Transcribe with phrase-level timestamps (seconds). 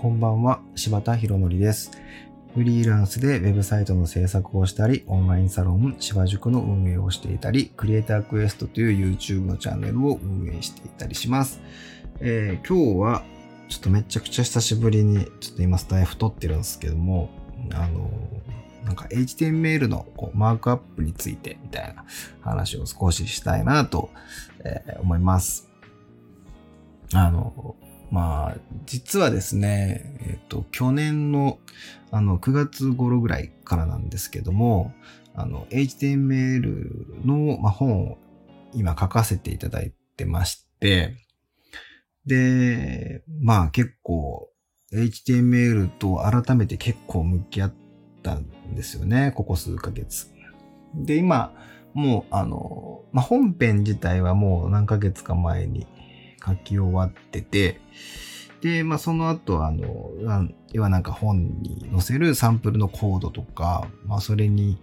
[0.00, 1.90] こんばんは、柴田博則です。
[2.54, 11.60] フリーランスでウェブサイトの制作をしたり、オンラインサロン、芝塾の運営をしていたり、クリエイタークエストという YouTube のチャンネルを運営していたりします。
[12.20, 13.24] えー今日は、
[13.68, 17.28] ちょっとめちゃくちゃ久しぶりに、ちょっと今スタイフ撮ってるんですけども、
[17.74, 18.10] あの、
[18.86, 22.06] なんか HTML のこうマークアップについてみたいな
[22.40, 24.08] 話を少ししたいなと、
[24.64, 25.68] えー思います。
[27.12, 27.76] あの、
[28.10, 28.56] まあ、
[28.86, 31.58] 実はですね、えっ、と、去年の、
[32.10, 34.92] あの、9月頃ぐらいからなんですけども、
[35.34, 38.18] あの、HTML の、まあ、本を
[38.74, 41.16] 今書かせていただいてまして、
[42.26, 44.48] で、まあ結構
[44.92, 47.72] HTML と改めて結構向き合っ
[48.22, 50.30] たんですよね、ここ数ヶ月。
[50.94, 51.54] で、今、
[51.94, 55.86] もうあの、まあ、本編自体はもう何ヶ月か前に
[56.44, 57.80] 書き終わってて、
[58.60, 60.10] で、まあ、その後、あの、
[60.72, 64.78] 要はなんか本に載せるサンプルのコードとか、まあ、それに、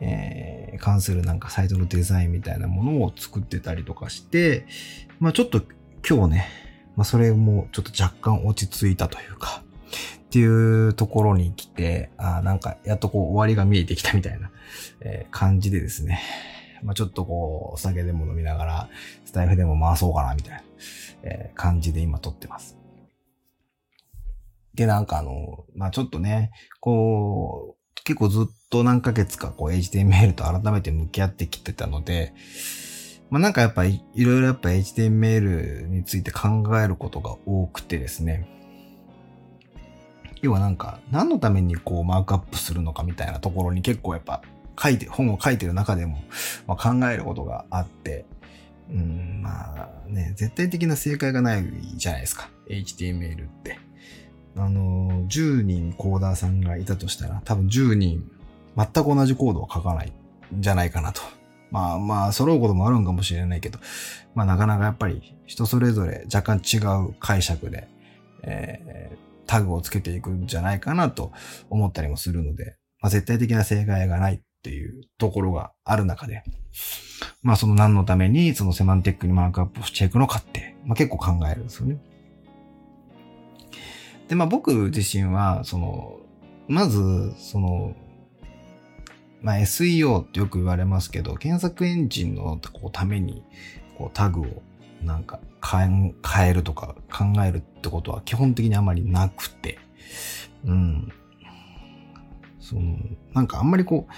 [0.00, 4.66] えー関するなんかサイトのデザインみたいなものを作ってたりとかして、
[5.18, 5.60] まあ、ちょっと
[6.08, 6.48] 今日ね、
[6.96, 9.62] まあ、それもちょっと若干落ち着いたというか、
[10.24, 14.50] っていうところに来て、あなんかやっとこう終わりが見えてきたみたいな、
[15.00, 16.20] えー感じでですね、
[16.82, 18.88] まあ、ちょっとこう、お酒でも飲みながら、
[19.24, 20.62] スタイフでも回そうかなみたいな、
[21.22, 22.78] えー感じで今撮ってます。
[24.74, 32.32] で、なんかあの、まあ、ちょっとね、こう、結構ずっと何ヶ月かこう HTML と改めて向き合ってきてたので、
[33.28, 38.48] まあ、なんかやっぱりいろいろやっぱ HTML について考えることが多くてですね、
[40.42, 44.42] 要はなんか何のためにこうマークアップするのかみたいなところに結構やっぱ
[44.80, 46.22] 書いて、本を書いてる中でも、
[46.66, 48.24] まあ、考えることがあって、
[48.90, 51.64] うん、まあね、絶対的な正解がない
[51.96, 52.48] じゃないですか。
[52.68, 53.78] HTML って。
[54.56, 58.30] あの、10人コーダーさんがいたとしたら、多分10人
[58.76, 60.12] 全く同じコードを書かない
[60.54, 61.20] んじゃないかなと。
[61.70, 63.78] まあまあ、揃うこともあるんかもしれないけど、
[64.34, 66.78] まあなかなかやっぱり人それぞれ若干違
[67.08, 67.88] う解釈で、
[68.42, 71.32] えータグをつけていくんじゃないかなと
[71.70, 76.44] 思ったりもするので、まあ絶対的な正解がないっていうところがある中で、
[77.42, 81.98] まあその何のためにそのセマンティックにマークアップしていくのかって、まあ結構考えるんですよね。
[84.28, 86.20] で、まあ僕自身は、その、
[86.68, 87.96] まず、その、
[89.40, 93.42] まあ SEO ってよく言われますけど、検索エンジンのこうために
[93.96, 94.62] こうタグを
[95.02, 99.78] なんか変えるとか考えるってことは基本的にあまりなくて、
[100.66, 101.12] うん。
[102.60, 102.98] その、
[103.32, 104.12] なんかあんまりこう、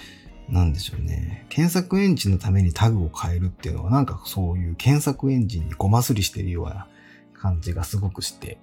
[0.49, 1.45] なんでしょうね。
[1.49, 6.87] 検索エンジンのためにタグを変えるっていうのはなんかそういう検索エンジンにごますりしてるような
[7.33, 8.57] 感じがすごくして、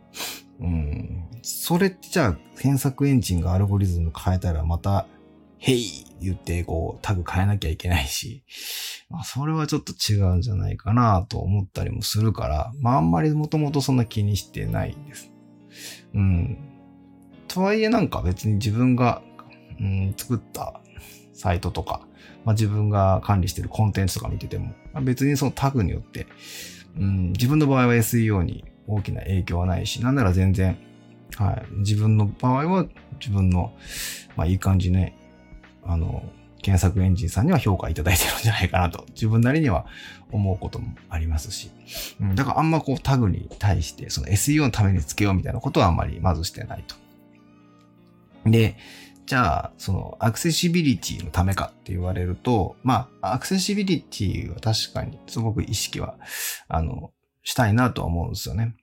[0.61, 1.25] うん。
[1.43, 5.07] それってじゃあ検索エンジンがアルゴリズム変えたらまた、
[5.59, 8.45] ヘイ言ってこうタグ変えなきゃいけないし、
[9.11, 15.31] まあそれはちょっと違うんじゃないかなと思ったりもするから、まああんまりもともとそんな気にしてないです。
[16.15, 16.59] うん。
[17.47, 19.23] とはいえなんか別に自分が、
[19.79, 20.81] うん、作った
[21.41, 22.03] サイトとか、
[22.45, 26.27] まあ自分が管理してるコンテンツとか見てても、まあ、別にそのタグによって、
[26.99, 30.79] うん、自分の場合は SEO に大きな影響はないし、なんなら全然、
[31.37, 32.87] はい、自分の場合は
[33.19, 33.73] 自分の、
[34.37, 35.17] まあいい感じね、
[35.83, 36.23] あの、
[36.61, 39.87] 検索エンジンさんには評価いただいてるんじゃないかなと、自分なりには
[40.31, 41.71] 思うこともありますし、
[42.21, 46.97] うん、だからあんまこうタグに対して、その SEO のためにつけようみたいなことはあんまりまずしてないと。
[48.45, 48.77] で、
[49.31, 56.17] じゃあ、そのアクセシビリティのためかって言われると、まあ、アクセシビリティは確かにすごく意識は、
[56.67, 57.13] あの、
[57.45, 58.75] したいなとは思うんですよね。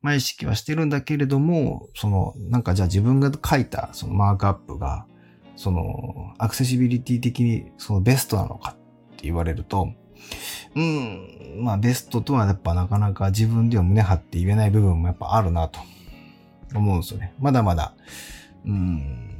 [0.00, 5.08] まあ意識はしてるんだけれども、その、なんかじゃあ自分が書いたそのマークアップが、
[5.56, 8.76] その、アクセシビリティ的にそのベストなのか
[9.14, 9.88] って言われると、
[10.76, 15.80] うん、まあベストとはやっぱなかなか自分では胸張って言えない部分もやっぱあるなと
[16.76, 17.34] 思うんですよね。
[17.40, 17.96] まだまだ、
[18.64, 19.34] うん、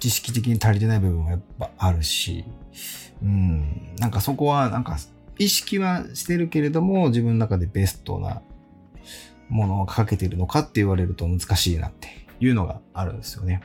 [0.00, 2.44] 知識的に足りてない部分もやっぱあるし、
[3.22, 4.98] うん、なんかそこはなんか
[5.38, 8.42] 意識はしてるけれども自分の中でベストな
[9.48, 12.08] ものをかけてるのかって言われると難しいなって
[12.40, 13.62] いうのがあるんですよね。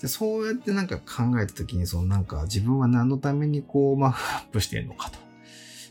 [0.00, 5.10] でそうやってなんか考えたときに、そのなんか自分は何のためにこうマークアップしてるのか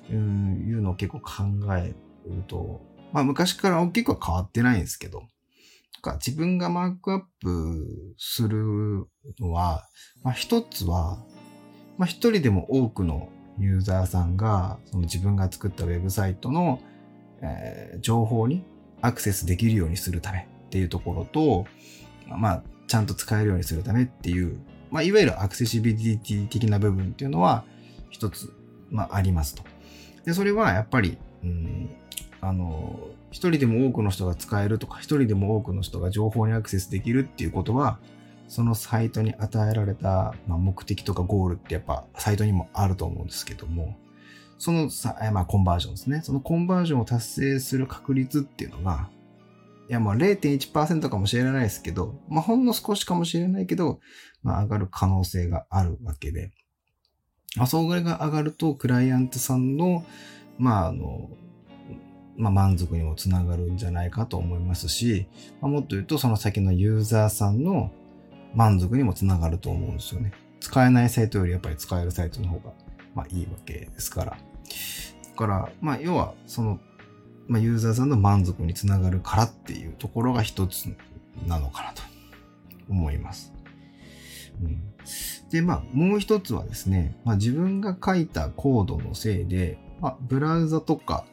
[0.08, 1.96] というのを結構考え
[2.28, 2.82] ると、
[3.12, 5.24] まあ昔から大きくは変わってないんですけど、
[6.06, 9.08] か自分がマークアップする
[9.40, 9.88] のは、
[10.24, 11.24] まあ一つは、
[11.98, 16.80] まあ一人でも多くのユーザーさんが、その自分が作ったウェブサイトの、
[17.42, 18.64] えー情報に
[19.02, 21.66] アクセスできるようにするためっていうところと、
[22.28, 24.60] まあ、ちゃんと使えるようにするためっていう、
[24.92, 27.66] まあ、いわゆるアクセシビリティ的な部分っていうのは
[28.10, 28.52] 一つ、
[28.90, 29.64] まあ、ありますと。
[30.26, 31.90] で、それはやっぱり、うん、
[32.42, 33.00] あの、
[33.36, 38.00] 一人でも多くの人が使えるとか、一人でも多くの人が情報にアクセスできるっていうことは、
[38.48, 43.98] そのサイトに与えられた、まあ、目的とかゴールってやっぱサイトにもあると思うんですけども、
[44.58, 46.22] そのさ、まあ、コンバージョンですね。
[46.24, 49.10] そのコンバージョンを達成する確率っていうのが、
[49.90, 54.00] いや、まあ0.1%かもしれないですけど、まあほんの少しかもしれないけど、
[54.44, 56.52] まあ上がる可能性があるわけで、
[57.58, 60.06] まあ、それが上がると、クライアントさんの、
[60.58, 61.30] まああの、
[62.38, 65.28] まあ満足にもつながるんじゃないかと思いますし、
[65.62, 67.92] まあ、もっと言うと、その先のユーザーさんの
[68.54, 70.32] 満足にもつながると思うんですよね。
[70.60, 72.74] 使えないサイトよりやっぱり使えるサイトの方が、
[73.14, 74.32] まあいいわけですから。
[74.32, 74.38] だ
[75.36, 76.80] から、まあ要は、その
[77.48, 80.86] まあ、ユーザーさんの満足につながるからっていうところが一つ
[81.48, 82.02] なのかなと
[82.90, 83.54] 思います。
[84.64, 84.82] うん、
[85.52, 91.26] で、まあ、もう一つはですね、まあ、自分が書いたコードのせいで、まあ、ブラウザとか、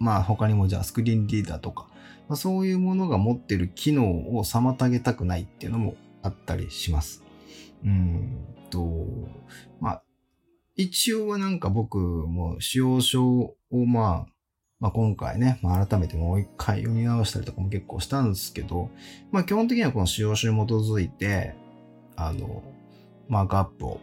[0.00, 1.86] まあ、他にもじゃあスクリーンリーダーとか、
[2.28, 7.22] まあ、そういうものが持ってる機能を妨げたくないっていうのもあったりします。
[7.84, 8.96] うんと、
[9.80, 10.02] まあ、
[10.76, 13.56] 一応はなんか僕も使用書を
[13.86, 14.32] まあ、
[14.78, 18.88] まあ、今回ね、まあ、改めてもう一回読み直したりとかも結構したんですけど、
[19.30, 21.54] まあ、基本的にはこの使用書に基づいて、
[22.16, 22.62] あの、
[23.28, 24.00] マークアップを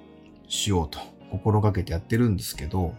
[0.47, 0.99] しようと
[1.31, 2.93] 心がけてやってるんですけど、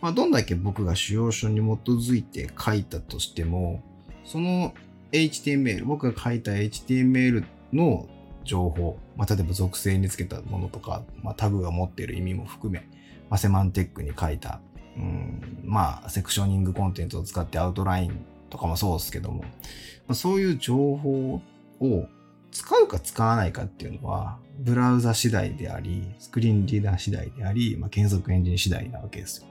[0.00, 1.60] まあ、どんだけ僕が使用書に基
[1.90, 3.82] づいて書いたとしても、
[4.24, 4.74] その
[5.12, 8.06] HTML、僕が書いた HTML の
[8.44, 12.80] 情報、まあ、例えば属性につけたものとか、まあ、タグが持っている意味も含め、
[13.28, 14.60] まあ、セマンテックに書いた
[14.98, 19.46] うん、まあ、セクショニングコンテンツを使ってアウトラインとかもそうですけども、ま
[20.08, 21.40] あ、そういう情報
[21.80, 22.08] を
[22.50, 29.46] 使うか使わないかっていうのは、ブラウザ次第であり、スクリーンリーダー次第であり、まあ、検索エンジン次第なわけですよ。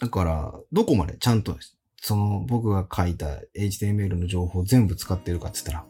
[0.00, 1.56] だから、どこまでちゃんと、
[2.02, 5.86] その僕が書いた HTML の情報を全部使ってるかって言ったら、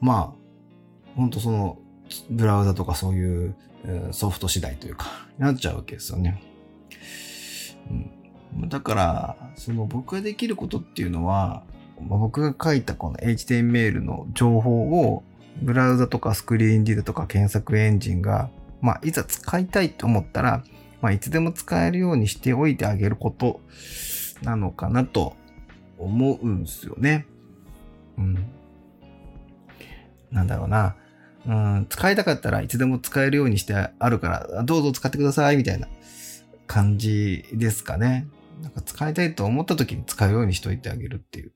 [0.00, 1.78] まあ、ほんとその、
[2.30, 3.54] ブラウザとかそういう
[4.12, 5.06] ソフト次第というか、
[5.38, 6.42] なっちゃうわけですよね。
[8.54, 11.64] うん、だから、その僕ができることっていうのは、
[12.00, 15.22] ま、僕が書いたこの HTML の情報を
[15.62, 18.50] ブラウザとかスクリーンリードとか検索エンジンが、
[18.80, 20.62] まあ、いざ使いたいと思ったら、
[21.00, 23.60] まあ、いつでも使えるようにしておいてあげること
[24.42, 25.36] なのかなと
[25.98, 27.26] 思うんすよね。
[28.16, 28.46] うん。
[30.30, 30.96] なんだろうな。
[31.46, 35.88] うん、使いたかったらいつでも使えるようにしてあるから、どうぞ使ってください、みたいな
[36.66, 38.26] 感じですかね。
[38.62, 41.52] なんか使いたいと思った時に使うようにしといてあげるっていう。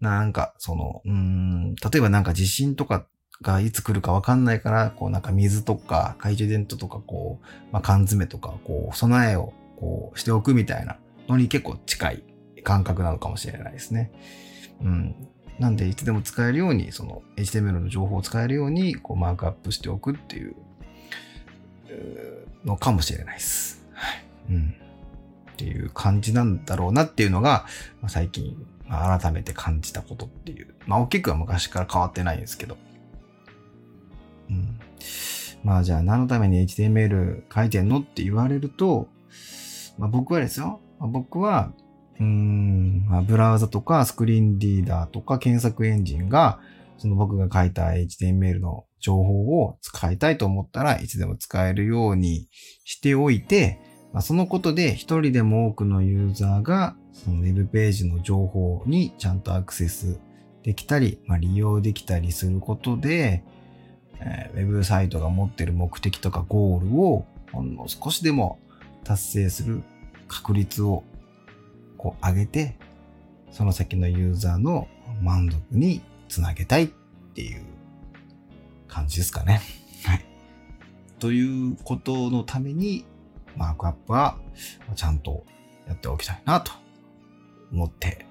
[0.00, 3.06] なんか、その、うん、例えばなんか地震とか
[3.42, 10.98] がいつ来るかわかんないから、こうなんか水とか懐中電灯とかこう、まあ、缶詰とかこう、備えをこうしておくみたいな
[11.28, 12.24] のに結構近い
[12.62, 14.12] 感覚なのかもしれないですね。
[14.82, 15.28] うん。
[15.58, 20.54] なんでいつでも使えるように、その HTML の情報を使えるようにこうマークアップしておくっていう
[22.64, 23.86] のかもしれないです。
[23.92, 24.74] はいうん、
[25.52, 27.66] っていう感じなんだろうなっていうのが、
[28.02, 28.54] まあ、最近、
[28.88, 30.74] まあ、改めて感じたことっていう。
[30.86, 32.76] まあ、大きくは昔から変わってないんですけど。
[34.50, 34.78] うん。
[35.64, 39.08] まあ、じゃあ何のために HTML 書いてんのって言われると、
[39.98, 40.80] まあ、僕はですよ。
[40.98, 41.72] まあ、僕は、
[42.20, 46.60] うん、まあ、ブラウザとかスクリーンリーダーとか検索エンジンが、
[46.98, 52.48] その僕が書いた HTML の情報を使いたいと思ったらいつでも使えるように
[52.84, 53.80] しておいて、
[54.16, 60.18] ま、そのことで一人でも多くのユーザーがそのウェブページの情報にちゃんとアクセス
[60.62, 63.44] できたり、まあ、利用できたりすることで、
[64.20, 68.58] えー、ウェブサイトが持っている目的とかゴールをほんの少しでも
[69.04, 69.82] 達成する
[70.28, 71.04] 確率を
[71.98, 72.78] こう上げて、
[73.50, 74.88] その先のユーザーの
[75.20, 76.88] 満足につなげたいっ
[77.34, 77.62] ていう
[78.88, 79.60] 感じですかね。
[80.06, 80.24] はい。
[81.18, 83.04] ということのために、
[83.56, 84.38] マークアップは
[84.94, 85.44] ちゃんと
[85.86, 86.72] やっておきたいなと
[87.72, 88.26] 思って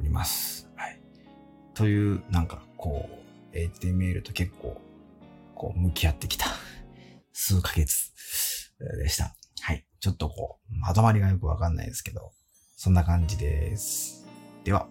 [0.00, 0.70] おります。
[0.76, 1.00] はい。
[1.74, 3.08] という、なんかこ
[3.52, 4.80] う、HTML と結構、
[5.54, 6.46] こう、向き合ってきた
[7.32, 8.12] 数ヶ月
[9.02, 9.34] でした。
[9.60, 9.86] はい。
[10.00, 12.32] ちょっとこう、まとまりがよくわかんないですけど、
[12.76, 14.26] そんな感じです。
[14.64, 14.88] では。